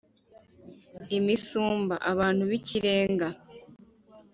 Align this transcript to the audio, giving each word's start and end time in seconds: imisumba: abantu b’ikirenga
imisumba: 1.17 1.95
abantu 2.11 2.41
b’ikirenga 2.49 3.27